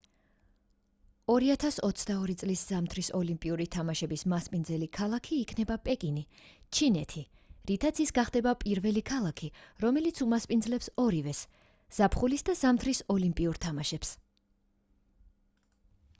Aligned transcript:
2022 1.31 2.33
წლის 2.41 2.61
ზამთრის 2.69 3.09
ოლიმპიური 3.17 3.65
თამაშების 3.75 4.23
მასპინძელი 4.33 4.87
ქალაქი 4.97 5.35
იქნება 5.41 5.75
პეკინი 5.89 6.23
ჩინეთი 6.77 7.21
რითაც 7.71 8.01
ის 8.05 8.13
გახდება 8.19 8.53
პირველი 8.63 9.03
ქალაქი 9.11 9.49
რომელიც 9.85 10.21
უმასპინძლებს 10.27 10.89
ორივეს 11.05 11.43
ზაფხულის 11.99 12.47
და 12.49 12.55
ზამთრის 12.63 13.03
ოლიმპიურ 13.17 13.61
თამაშებს 13.67 14.15